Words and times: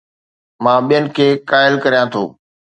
مان 0.63 0.79
ٻين 0.87 1.03
کي 1.15 1.27
قائل 1.49 1.73
ڪريان 1.83 2.07
ٿو 2.13 2.23